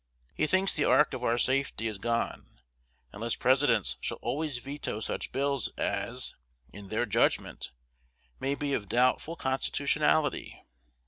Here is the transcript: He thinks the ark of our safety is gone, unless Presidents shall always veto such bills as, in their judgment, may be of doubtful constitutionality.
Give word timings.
He 0.33 0.47
thinks 0.47 0.73
the 0.73 0.83
ark 0.85 1.13
of 1.13 1.23
our 1.23 1.37
safety 1.37 1.85
is 1.87 1.99
gone, 1.99 2.47
unless 3.13 3.35
Presidents 3.35 3.97
shall 4.01 4.17
always 4.17 4.57
veto 4.57 4.99
such 4.99 5.31
bills 5.31 5.67
as, 5.77 6.33
in 6.73 6.87
their 6.87 7.05
judgment, 7.05 7.71
may 8.39 8.55
be 8.55 8.73
of 8.73 8.89
doubtful 8.89 9.35
constitutionality. 9.35 10.65